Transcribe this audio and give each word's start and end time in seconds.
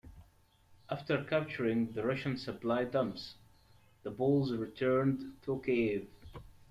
After 0.89 1.23
capturing 1.25 1.91
the 1.91 2.03
Russian 2.03 2.35
supply 2.35 2.85
dumps, 2.85 3.35
the 4.01 4.09
Poles 4.09 4.51
returned 4.51 5.35
to 5.43 5.61
Kiev. 5.63 6.07